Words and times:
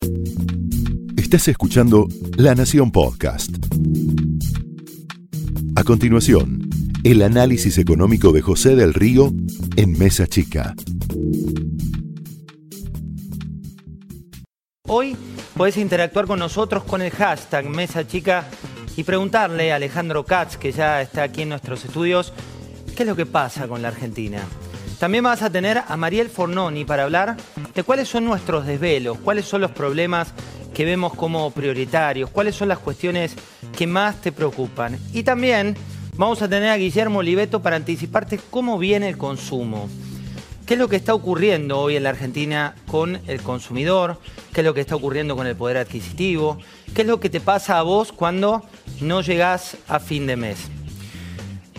Estás 0.00 1.48
escuchando 1.48 2.08
La 2.38 2.54
Nación 2.54 2.90
Podcast. 2.90 3.50
A 5.76 5.84
continuación, 5.84 6.70
el 7.04 7.20
análisis 7.20 7.76
económico 7.76 8.32
de 8.32 8.40
José 8.40 8.76
del 8.76 8.94
Río 8.94 9.30
en 9.76 9.98
Mesa 9.98 10.26
Chica. 10.26 10.74
Hoy 14.88 15.16
podés 15.54 15.76
interactuar 15.76 16.26
con 16.26 16.38
nosotros 16.38 16.84
con 16.84 17.02
el 17.02 17.10
hashtag 17.10 17.68
Mesa 17.68 18.06
Chica 18.06 18.48
y 18.96 19.04
preguntarle 19.04 19.70
a 19.70 19.76
Alejandro 19.76 20.24
Katz, 20.24 20.56
que 20.56 20.72
ya 20.72 21.02
está 21.02 21.24
aquí 21.24 21.42
en 21.42 21.50
nuestros 21.50 21.84
estudios, 21.84 22.32
qué 22.96 23.02
es 23.02 23.08
lo 23.08 23.16
que 23.16 23.26
pasa 23.26 23.68
con 23.68 23.82
la 23.82 23.88
Argentina. 23.88 24.42
También 25.00 25.24
vas 25.24 25.40
a 25.40 25.48
tener 25.48 25.82
a 25.88 25.96
Mariel 25.96 26.28
Fornoni 26.28 26.84
para 26.84 27.04
hablar 27.04 27.38
de 27.74 27.82
cuáles 27.82 28.06
son 28.06 28.26
nuestros 28.26 28.66
desvelos, 28.66 29.16
cuáles 29.18 29.46
son 29.46 29.62
los 29.62 29.70
problemas 29.70 30.34
que 30.74 30.84
vemos 30.84 31.14
como 31.14 31.50
prioritarios, 31.52 32.28
cuáles 32.28 32.54
son 32.54 32.68
las 32.68 32.80
cuestiones 32.80 33.34
que 33.74 33.86
más 33.86 34.20
te 34.20 34.30
preocupan. 34.30 34.98
Y 35.14 35.22
también 35.22 35.74
vamos 36.18 36.42
a 36.42 36.48
tener 36.50 36.68
a 36.68 36.76
Guillermo 36.76 37.20
Oliveto 37.20 37.62
para 37.62 37.76
anticiparte 37.76 38.38
cómo 38.50 38.78
viene 38.78 39.08
el 39.08 39.16
consumo. 39.16 39.88
¿Qué 40.66 40.74
es 40.74 40.78
lo 40.78 40.90
que 40.90 40.96
está 40.96 41.14
ocurriendo 41.14 41.78
hoy 41.78 41.96
en 41.96 42.02
la 42.02 42.10
Argentina 42.10 42.74
con 42.86 43.20
el 43.26 43.40
consumidor? 43.40 44.18
¿Qué 44.52 44.60
es 44.60 44.66
lo 44.66 44.74
que 44.74 44.82
está 44.82 44.96
ocurriendo 44.96 45.34
con 45.34 45.46
el 45.46 45.56
poder 45.56 45.78
adquisitivo? 45.78 46.58
¿Qué 46.94 47.00
es 47.00 47.08
lo 47.08 47.20
que 47.20 47.30
te 47.30 47.40
pasa 47.40 47.78
a 47.78 47.82
vos 47.82 48.12
cuando 48.12 48.66
no 49.00 49.22
llegás 49.22 49.78
a 49.88 49.98
fin 49.98 50.26
de 50.26 50.36
mes? 50.36 50.68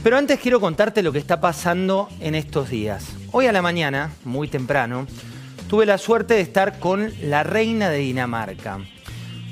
Pero 0.04 0.18
antes 0.18 0.40
quiero 0.40 0.60
contarte 0.60 1.04
lo 1.04 1.12
que 1.12 1.20
está 1.20 1.40
pasando 1.40 2.10
en 2.22 2.34
estos 2.34 2.72
días. 2.72 3.16
Hoy 3.32 3.46
a 3.46 3.52
la 3.52 3.62
mañana, 3.62 4.12
muy 4.24 4.48
temprano, 4.48 5.06
tuve 5.70 5.86
la 5.86 6.00
suerte 6.00 6.34
de 6.34 6.42
estar 6.42 6.80
con 6.80 7.14
la 7.22 7.44
reina 7.44 7.88
de 7.92 8.00
Dinamarca. 8.00 8.80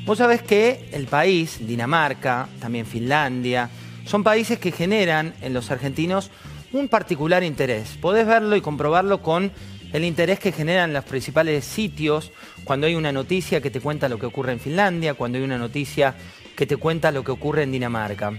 Vos 0.05 0.17
sabés 0.17 0.41
que 0.41 0.89
el 0.91 1.05
país, 1.05 1.67
Dinamarca, 1.67 2.49
también 2.59 2.87
Finlandia, 2.87 3.69
son 4.05 4.23
países 4.23 4.57
que 4.57 4.71
generan 4.71 5.35
en 5.41 5.53
los 5.53 5.69
argentinos 5.69 6.31
un 6.73 6.87
particular 6.87 7.43
interés. 7.43 7.97
Podés 8.01 8.25
verlo 8.25 8.55
y 8.55 8.61
comprobarlo 8.61 9.21
con 9.21 9.51
el 9.93 10.03
interés 10.03 10.39
que 10.39 10.51
generan 10.51 10.93
los 10.93 11.03
principales 11.03 11.63
sitios 11.63 12.31
cuando 12.63 12.87
hay 12.87 12.95
una 12.95 13.11
noticia 13.11 13.61
que 13.61 13.69
te 13.69 13.81
cuenta 13.81 14.09
lo 14.09 14.17
que 14.17 14.25
ocurre 14.25 14.53
en 14.53 14.59
Finlandia, 14.59 15.13
cuando 15.13 15.37
hay 15.37 15.43
una 15.43 15.59
noticia 15.59 16.15
que 16.55 16.65
te 16.65 16.77
cuenta 16.77 17.11
lo 17.11 17.23
que 17.23 17.31
ocurre 17.31 17.63
en 17.63 17.71
Dinamarca. 17.71 18.33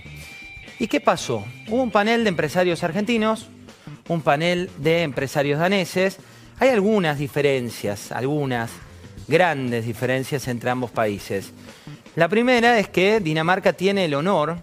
¿Y 0.80 0.88
qué 0.88 0.98
pasó? 0.98 1.44
Hubo 1.68 1.82
un 1.82 1.90
panel 1.90 2.24
de 2.24 2.30
empresarios 2.30 2.82
argentinos, 2.82 3.48
un 4.08 4.22
panel 4.22 4.70
de 4.78 5.02
empresarios 5.02 5.60
daneses, 5.60 6.16
hay 6.58 6.70
algunas 6.70 7.18
diferencias, 7.18 8.10
algunas 8.12 8.70
grandes 9.28 9.84
diferencias 9.84 10.48
entre 10.48 10.70
ambos 10.70 10.90
países. 10.90 11.52
La 12.16 12.30
primera 12.30 12.78
es 12.78 12.88
que 12.88 13.20
Dinamarca 13.20 13.74
tiene 13.74 14.06
el 14.06 14.14
honor 14.14 14.56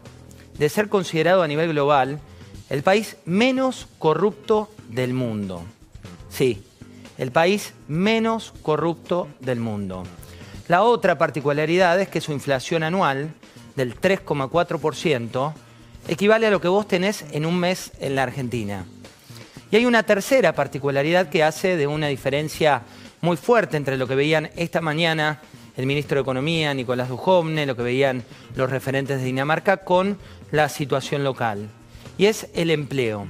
de 0.57 0.69
ser 0.69 0.89
considerado 0.89 1.43
a 1.43 1.47
nivel 1.47 1.69
global 1.69 2.19
el 2.71 2.81
país 2.81 3.17
menos 3.25 3.87
corrupto 3.99 4.71
del 4.89 5.13
mundo. 5.13 5.63
Sí, 6.29 6.63
el 7.19 7.31
país 7.31 7.75
menos 7.87 8.55
corrupto 8.63 9.27
del 9.39 9.59
mundo. 9.59 10.01
La 10.67 10.81
otra 10.81 11.19
particularidad 11.19 12.01
es 12.01 12.07
que 12.09 12.21
su 12.21 12.31
inflación 12.31 12.81
anual 12.81 13.35
del 13.75 14.01
3,4% 14.01 15.53
equivale 16.07 16.47
a 16.47 16.51
lo 16.51 16.61
que 16.61 16.67
vos 16.67 16.87
tenés 16.87 17.25
en 17.31 17.45
un 17.45 17.59
mes 17.59 17.91
en 17.99 18.15
la 18.15 18.23
Argentina. 18.23 18.85
Y 19.71 19.75
hay 19.75 19.85
una 19.85 20.03
tercera 20.03 20.53
particularidad 20.53 21.29
que 21.29 21.43
hace 21.43 21.75
de 21.75 21.87
una 21.87 22.07
diferencia 22.07 22.83
muy 23.21 23.37
fuerte 23.37 23.77
entre 23.77 23.97
lo 23.97 24.07
que 24.07 24.15
veían 24.15 24.49
esta 24.55 24.81
mañana 24.81 25.41
el 25.77 25.85
ministro 25.85 26.15
de 26.15 26.21
Economía, 26.23 26.73
Nicolás 26.73 27.07
Dujovne, 27.07 27.67
lo 27.67 27.75
que 27.75 27.83
veían 27.83 28.23
los 28.55 28.69
referentes 28.69 29.19
de 29.19 29.25
Dinamarca 29.25 29.77
con 29.77 30.17
la 30.51 30.69
situación 30.69 31.23
local. 31.23 31.69
Y 32.17 32.25
es 32.25 32.47
el 32.55 32.71
empleo. 32.71 33.27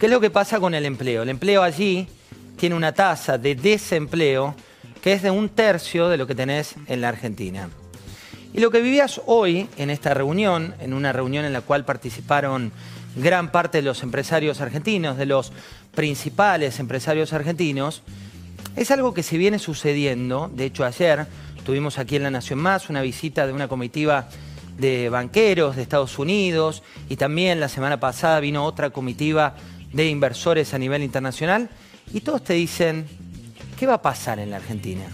¿Qué 0.00 0.06
es 0.06 0.12
lo 0.12 0.20
que 0.20 0.30
pasa 0.30 0.58
con 0.58 0.74
el 0.74 0.84
empleo? 0.84 1.22
El 1.22 1.28
empleo 1.28 1.62
allí 1.62 2.08
tiene 2.56 2.74
una 2.74 2.92
tasa 2.92 3.38
de 3.38 3.54
desempleo 3.54 4.56
que 5.00 5.12
es 5.12 5.22
de 5.22 5.30
un 5.30 5.48
tercio 5.48 6.08
de 6.08 6.16
lo 6.16 6.26
que 6.26 6.34
tenés 6.34 6.74
en 6.88 7.00
la 7.00 7.10
Argentina. 7.10 7.70
Y 8.52 8.60
lo 8.60 8.70
que 8.70 8.80
vivías 8.80 9.20
hoy 9.26 9.68
en 9.76 9.90
esta 9.90 10.12
reunión, 10.12 10.74
en 10.80 10.92
una 10.92 11.12
reunión 11.12 11.44
en 11.44 11.52
la 11.52 11.60
cual 11.60 11.84
participaron 11.84 12.72
gran 13.16 13.52
parte 13.52 13.78
de 13.78 13.82
los 13.82 14.02
empresarios 14.02 14.60
argentinos, 14.60 15.16
de 15.16 15.26
los 15.26 15.52
principales 15.94 16.80
empresarios 16.80 17.32
argentinos, 17.32 18.02
es 18.76 18.90
algo 18.90 19.14
que 19.14 19.22
se 19.22 19.38
viene 19.38 19.58
sucediendo. 19.58 20.50
De 20.52 20.64
hecho, 20.64 20.84
ayer 20.84 21.26
tuvimos 21.64 21.98
aquí 21.98 22.16
en 22.16 22.24
La 22.24 22.30
Nación 22.30 22.58
Más 22.58 22.90
una 22.90 23.02
visita 23.02 23.46
de 23.46 23.52
una 23.52 23.68
comitiva 23.68 24.28
de 24.78 25.08
banqueros 25.10 25.76
de 25.76 25.82
Estados 25.82 26.18
Unidos 26.18 26.82
y 27.08 27.16
también 27.16 27.60
la 27.60 27.68
semana 27.68 28.00
pasada 28.00 28.40
vino 28.40 28.64
otra 28.64 28.90
comitiva 28.90 29.54
de 29.92 30.08
inversores 30.08 30.72
a 30.74 30.78
nivel 30.78 31.02
internacional 31.02 31.68
y 32.12 32.20
todos 32.20 32.42
te 32.42 32.54
dicen, 32.54 33.06
¿qué 33.78 33.86
va 33.86 33.94
a 33.94 34.02
pasar 34.02 34.38
en 34.38 34.50
la 34.50 34.56
Argentina? 34.56 35.04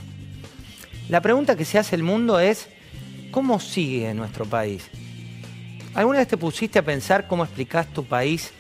La 1.09 1.21
pregunta 1.21 1.57
que 1.57 1.65
se 1.65 1.79
hace 1.79 1.97
el 1.97 2.03
mundo 2.03 2.39
es, 2.41 2.69
¿cómo 3.37 3.61
sigue 3.61 4.15
nuestro 4.15 4.47
país? 4.47 4.89
¿Alguna 5.93 6.21
vez 6.21 6.29
te 6.29 6.39
pusiste 6.39 6.79
a 6.79 6.83
pensar 6.83 7.29
cómo 7.29 7.45
explicás 7.45 7.87
tu 7.93 8.03
país 8.03 8.51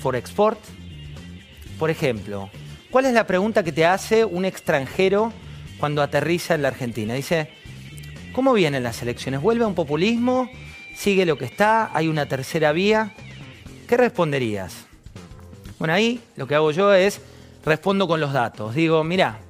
for 0.00 0.16
export? 0.16 0.58
Por 1.78 1.90
ejemplo, 1.90 2.48
¿cuál 2.90 3.04
es 3.04 3.12
la 3.12 3.26
pregunta 3.26 3.62
que 3.62 3.70
te 3.70 3.84
hace 3.84 4.24
un 4.24 4.46
extranjero 4.46 5.30
cuando 5.78 6.00
aterriza 6.00 6.54
en 6.54 6.62
la 6.62 6.68
Argentina? 6.68 7.12
Dice, 7.12 7.50
¿cómo 8.32 8.54
vienen 8.54 8.82
las 8.82 9.02
elecciones? 9.02 9.42
¿Vuelve 9.42 9.64
a 9.64 9.66
un 9.66 9.74
populismo? 9.74 10.48
¿Sigue 10.96 11.26
lo 11.26 11.36
que 11.36 11.44
está? 11.44 11.90
¿Hay 11.92 12.08
una 12.08 12.24
tercera 12.24 12.72
vía? 12.72 13.12
¿Qué 13.86 13.98
responderías? 13.98 14.86
Bueno, 15.78 15.92
ahí 15.92 16.18
lo 16.36 16.46
que 16.46 16.54
hago 16.54 16.70
yo 16.70 16.94
es 16.94 17.20
respondo 17.62 18.08
con 18.08 18.20
los 18.20 18.32
datos. 18.32 18.74
Digo, 18.74 19.04
mira, 19.04 19.40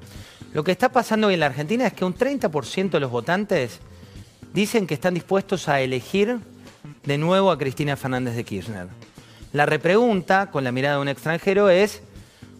lo 0.52 0.64
que 0.64 0.72
está 0.72 0.88
pasando 0.88 1.30
en 1.30 1.38
la 1.38 1.46
Argentina 1.46 1.86
es 1.86 1.92
que 1.92 2.04
un 2.04 2.16
30% 2.16 2.90
de 2.90 2.98
los 3.00 3.12
votantes 3.12 3.78
dicen 4.52 4.86
que 4.86 4.94
están 4.94 5.14
dispuestos 5.14 5.68
a 5.68 5.80
elegir 5.80 6.38
de 7.04 7.18
nuevo 7.18 7.50
a 7.50 7.58
Cristina 7.58 7.96
Fernández 7.96 8.34
de 8.34 8.44
Kirchner. 8.44 8.88
La 9.52 9.66
repregunta, 9.66 10.50
con 10.50 10.64
la 10.64 10.72
mirada 10.72 10.96
de 10.96 11.02
un 11.02 11.08
extranjero, 11.08 11.70
es, 11.70 12.02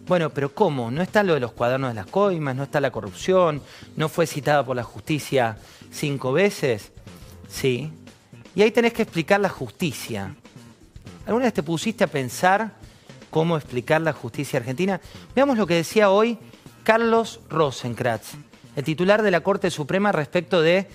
bueno, 0.07 0.31
pero 0.31 0.53
¿cómo? 0.53 0.89
¿No 0.89 1.01
está 1.01 1.21
lo 1.23 1.35
de 1.35 1.39
los 1.39 1.51
cuadernos 1.51 1.91
de 1.91 1.95
las 1.95 2.07
coimas? 2.07 2.55
¿No 2.55 2.63
está 2.63 2.81
la 2.81 2.91
corrupción? 2.91 3.61
¿No 3.95 4.09
fue 4.09 4.25
citada 4.25 4.65
por 4.65 4.75
la 4.75 4.83
justicia 4.83 5.57
cinco 5.91 6.33
veces? 6.33 6.91
Sí. 7.47 7.91
Y 8.55 8.61
ahí 8.63 8.71
tenés 8.71 8.93
que 8.93 9.03
explicar 9.03 9.39
la 9.39 9.49
justicia. 9.49 10.35
¿Alguna 11.27 11.45
vez 11.45 11.53
te 11.53 11.63
pusiste 11.63 12.03
a 12.03 12.07
pensar 12.07 12.73
cómo 13.29 13.55
explicar 13.55 14.01
la 14.01 14.13
justicia 14.13 14.59
argentina? 14.59 14.99
Veamos 15.35 15.59
lo 15.59 15.67
que 15.67 15.75
decía 15.75 16.09
hoy 16.09 16.39
Carlos 16.83 17.41
Rosenkrantz, 17.49 18.33
el 18.75 18.83
titular 18.83 19.21
de 19.21 19.29
la 19.29 19.41
Corte 19.41 19.69
Suprema 19.69 20.11
respecto 20.11 20.63
de 20.63 20.87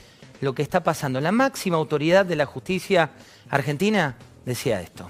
lo 0.45 0.55
que 0.55 0.63
está 0.63 0.83
pasando. 0.83 1.21
La 1.21 1.33
máxima 1.33 1.77
autoridad 1.77 2.25
de 2.27 2.37
la 2.37 2.47
justicia 2.47 3.11
argentina 3.51 4.15
decía 4.45 4.81
esto. 4.81 5.09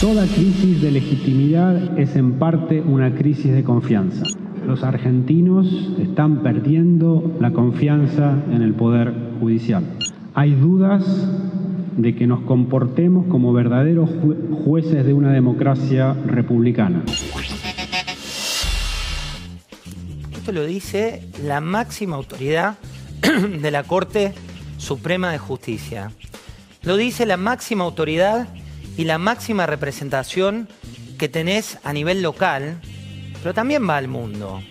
Toda 0.00 0.26
crisis 0.26 0.80
de 0.80 0.92
legitimidad 0.92 1.98
es 1.98 2.14
en 2.14 2.38
parte 2.38 2.80
una 2.80 3.14
crisis 3.14 3.52
de 3.52 3.64
confianza. 3.64 4.24
Los 4.64 4.84
argentinos 4.84 5.66
están 5.98 6.42
perdiendo 6.42 7.36
la 7.40 7.52
confianza 7.52 8.36
en 8.52 8.62
el 8.62 8.74
Poder 8.74 9.12
Judicial. 9.40 9.84
Hay 10.34 10.54
dudas 10.54 11.04
de 11.96 12.14
que 12.14 12.28
nos 12.28 12.40
comportemos 12.42 13.26
como 13.26 13.52
verdaderos 13.52 14.10
jueces 14.64 15.04
de 15.04 15.14
una 15.14 15.32
democracia 15.32 16.14
republicana. 16.26 17.02
Lo 20.52 20.64
dice 20.64 21.22
la 21.42 21.60
máxima 21.60 22.16
autoridad 22.16 22.78
de 23.60 23.70
la 23.70 23.82
Corte 23.82 24.32
Suprema 24.78 25.30
de 25.30 25.38
Justicia. 25.38 26.10
Lo 26.82 26.96
dice 26.96 27.26
la 27.26 27.36
máxima 27.36 27.84
autoridad 27.84 28.48
y 28.96 29.04
la 29.04 29.18
máxima 29.18 29.66
representación 29.66 30.66
que 31.18 31.28
tenés 31.28 31.78
a 31.84 31.92
nivel 31.92 32.22
local, 32.22 32.80
pero 33.42 33.52
también 33.52 33.86
va 33.86 33.98
al 33.98 34.08
mundo. 34.08 34.62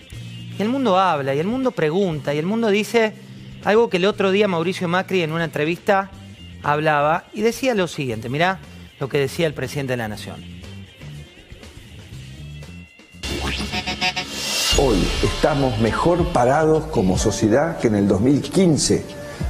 Y 0.58 0.62
el 0.64 0.70
mundo 0.70 0.98
habla, 0.98 1.36
y 1.36 1.40
el 1.40 1.48
mundo 1.48 1.70
pregunta, 1.72 2.34
y 2.34 2.40
el 2.40 2.48
mundo 2.48 2.70
dice 2.70 3.14
algo 3.64 3.90
que 3.90 3.98
el 3.98 4.06
otro 4.06 4.32
día 4.32 4.48
Mauricio 4.48 4.88
Macri 4.88 5.22
en 5.22 5.32
una 5.32 5.44
entrevista 5.44 6.10
hablaba 6.64 7.26
y 7.34 7.42
decía 7.42 7.76
lo 7.76 7.88
siguiente, 7.88 8.30
mirá 8.30 8.60
lo 9.00 9.10
que 9.10 9.20
decía 9.20 9.46
el 9.46 9.54
presidente 9.54 9.94
de 9.94 9.98
la 9.98 10.08
Nación. 10.08 10.57
Hoy 14.80 14.98
estamos 15.24 15.80
mejor 15.80 16.32
parados 16.32 16.86
como 16.92 17.18
sociedad 17.18 17.80
que 17.80 17.88
en 17.88 17.96
el 17.96 18.08
2015 18.08 19.04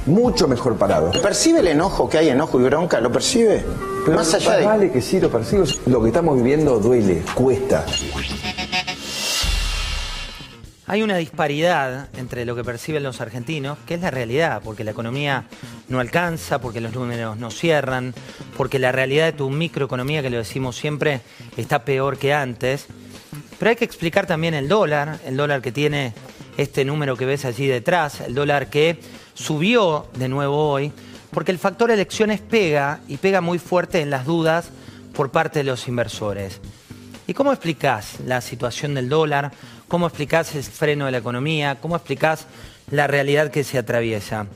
mucho 0.06 0.48
mejor 0.48 0.78
parado. 0.78 1.10
¿Percibe 1.20 1.60
el 1.60 1.68
enojo 1.68 2.08
que 2.08 2.16
hay, 2.16 2.30
enojo 2.30 2.58
y 2.58 2.64
bronca? 2.64 2.98
¿Lo 2.98 3.12
percibe? 3.12 3.62
Pero 4.06 4.16
Más 4.16 4.32
allá 4.32 4.56
de... 4.56 4.64
Vale 4.64 4.90
que 4.90 5.02
sí, 5.02 5.20
lo 5.20 5.30
percibo. 5.30 5.64
Lo 5.84 6.00
que 6.00 6.08
estamos 6.08 6.34
viviendo 6.36 6.78
duele, 6.78 7.22
cuesta. 7.34 7.84
Hay 10.86 11.02
una 11.02 11.18
disparidad 11.18 12.08
entre 12.16 12.46
lo 12.46 12.56
que 12.56 12.64
perciben 12.64 13.02
los 13.02 13.20
argentinos, 13.20 13.76
que 13.86 13.92
es 13.92 14.00
la 14.00 14.10
realidad, 14.10 14.62
porque 14.64 14.82
la 14.82 14.92
economía 14.92 15.44
no 15.88 16.00
alcanza, 16.00 16.58
porque 16.58 16.80
los 16.80 16.94
números 16.94 17.36
no 17.36 17.50
cierran, 17.50 18.14
porque 18.56 18.78
la 18.78 18.92
realidad 18.92 19.26
de 19.26 19.32
tu 19.32 19.50
microeconomía, 19.50 20.22
que 20.22 20.30
lo 20.30 20.38
decimos 20.38 20.76
siempre, 20.76 21.20
está 21.58 21.84
peor 21.84 22.16
que 22.16 22.32
antes. 22.32 22.86
Pero 23.58 23.70
hay 23.70 23.76
que 23.76 23.84
explicar 23.84 24.26
también 24.26 24.54
el 24.54 24.68
dólar, 24.68 25.18
el 25.26 25.36
dólar 25.36 25.62
que 25.62 25.72
tiene 25.72 26.14
este 26.56 26.84
número 26.84 27.16
que 27.16 27.26
ves 27.26 27.44
allí 27.44 27.66
detrás, 27.66 28.20
el 28.20 28.34
dólar 28.34 28.70
que 28.70 29.00
subió 29.34 30.06
de 30.14 30.28
nuevo 30.28 30.70
hoy, 30.70 30.92
porque 31.30 31.52
el 31.52 31.58
factor 31.58 31.90
elecciones 31.90 32.40
pega 32.40 33.00
y 33.08 33.16
pega 33.16 33.40
muy 33.40 33.58
fuerte 33.58 34.00
en 34.00 34.10
las 34.10 34.24
dudas 34.24 34.70
por 35.14 35.30
parte 35.30 35.60
de 35.60 35.64
los 35.64 35.88
inversores. 35.88 36.60
¿Y 37.26 37.34
cómo 37.34 37.52
explicás 37.52 38.20
la 38.24 38.40
situación 38.40 38.94
del 38.94 39.08
dólar? 39.08 39.52
¿Cómo 39.86 40.06
explicás 40.06 40.54
el 40.54 40.62
freno 40.62 41.06
de 41.06 41.12
la 41.12 41.18
economía? 41.18 41.78
¿Cómo 41.80 41.96
explicás 41.96 42.46
la 42.90 43.06
realidad 43.06 43.50
que 43.50 43.64
se 43.64 43.78
atraviesa? 43.78 44.46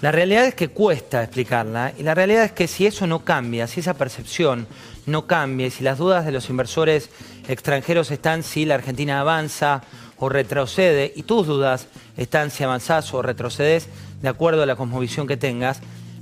La 0.00 0.12
realidad 0.12 0.44
es 0.44 0.54
que 0.54 0.68
cuesta 0.68 1.24
explicarla 1.24 1.92
y 1.98 2.04
la 2.04 2.14
realidad 2.14 2.44
es 2.44 2.52
que 2.52 2.68
si 2.68 2.86
eso 2.86 3.08
no 3.08 3.24
cambia, 3.24 3.66
si 3.66 3.80
esa 3.80 3.94
percepción 3.94 4.68
no 5.06 5.26
cambia 5.26 5.66
y 5.66 5.70
si 5.72 5.82
las 5.82 5.98
dudas 5.98 6.24
de 6.24 6.30
los 6.30 6.48
inversores 6.50 7.10
extranjeros 7.48 8.12
están 8.12 8.44
si 8.44 8.64
la 8.64 8.76
Argentina 8.76 9.18
avanza 9.18 9.82
o 10.18 10.28
retrocede 10.28 11.12
y 11.16 11.24
tus 11.24 11.48
dudas 11.48 11.88
están 12.16 12.52
si 12.52 12.62
avanzás 12.62 13.12
o 13.12 13.22
retrocedes 13.22 13.88
de 14.22 14.28
acuerdo 14.28 14.62
a 14.62 14.66
la 14.66 14.76
cosmovisión 14.76 15.26
que 15.26 15.36
tengas, 15.36 15.80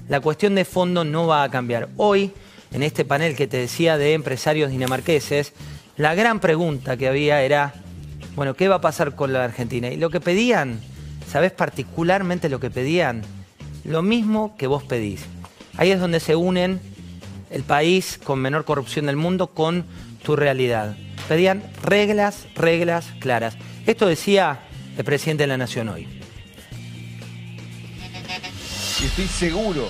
la 0.09 0.21
cuestión 0.21 0.55
de 0.55 0.65
fondo 0.65 1.05
no 1.05 1.27
va 1.27 1.43
a 1.43 1.51
cambiar. 1.51 1.91
Hoy 1.99 2.33
en 2.73 2.83
este 2.83 3.05
panel 3.05 3.37
que 3.37 3.47
te 3.47 3.59
decía 3.59 3.99
de 3.99 4.15
empresarios 4.15 4.71
dinamarqueses, 4.71 5.53
la 5.99 6.15
gran 6.15 6.41
pregunta 6.41 6.97
que 6.97 7.09
había 7.09 7.43
era, 7.43 7.75
bueno, 8.37 8.55
¿qué 8.55 8.69
va 8.69 8.77
a 8.77 8.81
pasar 8.81 9.15
con 9.15 9.35
la 9.35 9.45
Argentina? 9.45 9.89
Y 9.89 9.99
lo 9.99 10.09
que 10.09 10.21
pedían, 10.21 10.81
¿sabes 11.31 11.53
particularmente 11.53 12.49
lo 12.49 12.59
que 12.59 12.71
pedían? 12.71 13.36
Lo 13.87 14.03
mismo 14.03 14.57
que 14.57 14.67
vos 14.67 14.83
pedís. 14.83 15.25
Ahí 15.77 15.93
es 15.93 16.01
donde 16.01 16.19
se 16.19 16.35
unen 16.35 16.81
el 17.51 17.63
país 17.63 18.19
con 18.23 18.41
menor 18.41 18.65
corrupción 18.65 19.07
del 19.07 19.15
mundo 19.15 19.49
con 19.49 19.87
tu 20.25 20.35
realidad. 20.35 20.97
Pedían 21.29 21.63
reglas, 21.85 22.49
reglas 22.57 23.07
claras. 23.21 23.57
Esto 23.87 24.07
decía 24.09 24.61
el 24.99 25.05
presidente 25.05 25.45
de 25.45 25.47
la 25.47 25.57
Nación 25.57 25.89
hoy. 25.89 26.09
Y 29.01 29.05
estoy 29.05 29.27
seguro 29.27 29.89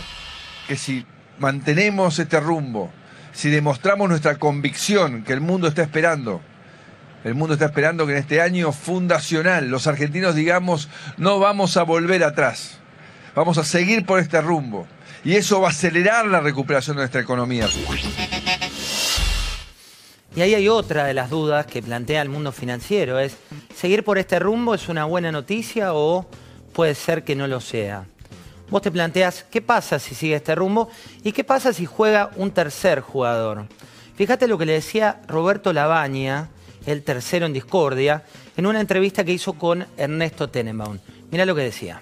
que 0.69 0.77
si 0.77 1.07
mantenemos 1.39 2.19
este 2.19 2.39
rumbo, 2.39 2.91
si 3.33 3.49
demostramos 3.49 4.11
nuestra 4.11 4.39
convicción 4.39 5.23
que 5.25 5.33
el 5.33 5.41
mundo 5.41 5.69
está 5.69 5.83
esperando, 5.83 6.43
el 7.25 7.35
mundo 7.35 7.55
está 7.55 7.67
esperando 7.67 8.07
que 8.07 8.13
en 8.13 8.19
este 8.19 8.43
año 8.43 8.73
fundacional 8.73 9.71
los 9.71 9.87
argentinos 9.87 10.35
digamos, 10.35 10.91
no 11.17 11.39
vamos 11.39 11.77
a 11.77 11.83
volver 11.83 12.25
atrás, 12.25 12.79
vamos 13.37 13.59
a 13.59 13.65
seguir 13.65 14.05
por 14.05 14.19
este 14.19 14.41
rumbo. 14.41 14.89
Y 15.23 15.35
eso 15.35 15.61
va 15.61 15.69
a 15.69 15.71
acelerar 15.71 16.27
la 16.27 16.41
recuperación 16.41 16.97
de 16.97 17.03
nuestra 17.03 17.21
economía. 17.21 17.69
Y 20.35 20.41
ahí 20.41 20.55
hay 20.55 20.69
otra 20.69 21.05
de 21.05 21.15
las 21.15 21.31
dudas 21.31 21.67
que 21.67 21.83
plantea 21.83 22.23
el 22.23 22.29
mundo 22.29 22.51
financiero, 22.51 23.21
es, 23.21 23.37
¿seguir 23.75 24.03
por 24.03 24.19
este 24.19 24.39
rumbo 24.39 24.75
es 24.75 24.89
una 24.89 25.05
buena 25.05 25.31
noticia 25.31 25.95
o 25.95 26.29
puede 26.73 26.95
ser 26.95 27.23
que 27.23 27.37
no 27.37 27.47
lo 27.47 27.61
sea? 27.61 28.07
vos 28.69 28.83
te 28.83 28.91
planteas 28.91 29.45
qué 29.51 29.63
pasa 29.63 29.99
si 29.99 30.15
sigue 30.15 30.37
este 30.37 30.55
rumbo 30.55 30.89
y 31.23 31.33
qué 31.33 31.45
pasa 31.45 31.73
si 31.73 31.87
juega 31.87 32.31
un 32.37 32.51
tercer 32.51 33.01
jugador. 33.01 33.67
Fíjate 34.17 34.49
lo 34.49 34.59
que 34.59 34.67
le 34.67 34.73
decía 34.73 35.21
Roberto 35.29 35.73
Labaña, 35.73 36.49
el 36.87 37.03
tercero 37.03 37.47
en 37.47 37.53
discordia, 37.53 38.25
en 38.57 38.67
una 38.67 38.81
entrevista 38.81 39.25
que 39.25 39.33
hizo 39.33 39.55
con 39.55 39.87
Ernesto 39.97 40.49
Tenenbaum. 40.49 40.99
Mira 41.31 41.45
lo 41.45 41.55
que 41.55 41.63
decía. 41.63 42.01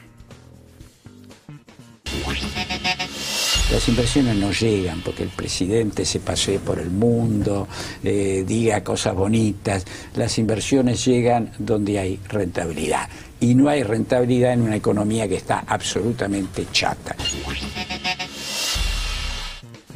Las 3.74 3.88
inversiones 3.88 4.36
no 4.36 4.52
llegan 4.52 5.00
porque 5.00 5.24
el 5.24 5.30
presidente 5.30 6.04
se 6.04 6.20
pasee 6.20 6.60
por 6.60 6.78
el 6.78 6.90
mundo, 6.90 7.66
eh, 8.04 8.44
diga 8.46 8.84
cosas 8.84 9.16
bonitas. 9.16 9.84
Las 10.14 10.38
inversiones 10.38 11.04
llegan 11.04 11.50
donde 11.58 11.98
hay 11.98 12.20
rentabilidad 12.28 13.08
y 13.40 13.56
no 13.56 13.68
hay 13.68 13.82
rentabilidad 13.82 14.52
en 14.52 14.62
una 14.62 14.76
economía 14.76 15.26
que 15.26 15.34
está 15.34 15.64
absolutamente 15.66 16.68
chata. 16.70 17.16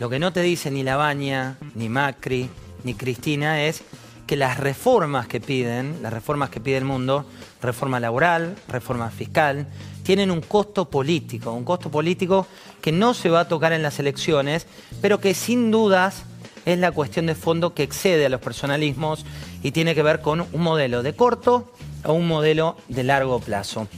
Lo 0.00 0.10
que 0.10 0.18
no 0.18 0.32
te 0.32 0.42
dice 0.42 0.72
ni 0.72 0.82
Labaña, 0.82 1.56
ni 1.76 1.88
Macri, 1.88 2.50
ni 2.82 2.94
Cristina 2.94 3.62
es 3.62 3.84
que 4.28 4.36
las 4.36 4.60
reformas 4.60 5.26
que 5.26 5.40
piden, 5.40 6.02
las 6.02 6.12
reformas 6.12 6.50
que 6.50 6.60
pide 6.60 6.76
el 6.76 6.84
mundo, 6.84 7.24
reforma 7.62 7.98
laboral, 7.98 8.56
reforma 8.68 9.10
fiscal, 9.10 9.66
tienen 10.02 10.30
un 10.30 10.42
costo 10.42 10.90
político, 10.90 11.50
un 11.52 11.64
costo 11.64 11.90
político 11.90 12.46
que 12.82 12.92
no 12.92 13.14
se 13.14 13.30
va 13.30 13.40
a 13.40 13.48
tocar 13.48 13.72
en 13.72 13.82
las 13.82 13.98
elecciones, 13.98 14.66
pero 15.00 15.18
que 15.18 15.32
sin 15.32 15.70
dudas 15.70 16.24
es 16.66 16.78
la 16.78 16.92
cuestión 16.92 17.24
de 17.24 17.34
fondo 17.34 17.72
que 17.72 17.82
excede 17.82 18.26
a 18.26 18.28
los 18.28 18.42
personalismos 18.42 19.24
y 19.62 19.70
tiene 19.70 19.94
que 19.94 20.02
ver 20.02 20.20
con 20.20 20.44
un 20.52 20.60
modelo 20.60 21.02
de 21.02 21.14
corto 21.14 21.72
a 22.02 22.12
un 22.12 22.28
modelo 22.28 22.76
de 22.88 23.04
largo 23.04 23.40
plazo. 23.40 23.88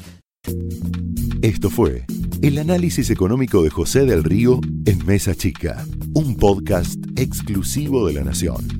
Esto 1.43 1.71
fue 1.71 2.05
el 2.41 2.59
análisis 2.59 3.11
económico 3.11 3.65
de 3.65 3.71
José 3.71 4.06
del 4.06 4.23
Río 4.23 4.61
en 4.87 5.05
Mesa 5.05 5.35
Chica, 5.35 5.85
un 6.15 6.37
podcast 6.37 7.00
exclusivo 7.17 8.06
de 8.06 8.12
La 8.12 8.23
Nación. 8.23 8.80